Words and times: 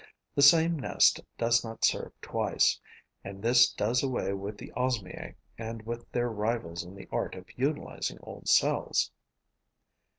The 0.33 0.41
same 0.41 0.79
nest 0.79 1.19
does 1.37 1.63
not 1.63 1.85
serve 1.85 2.11
twice; 2.21 2.79
and 3.23 3.43
this 3.43 3.71
does 3.71 4.01
away 4.01 4.33
with 4.33 4.57
the 4.57 4.73
Osmiae 4.75 5.35
and 5.59 5.83
with 5.85 6.11
their 6.11 6.29
rivals 6.31 6.83
in 6.83 6.95
the 6.95 7.07
art 7.11 7.35
of 7.35 7.45
utilizing 7.55 8.17
old 8.23 8.47
cells. 8.49 9.11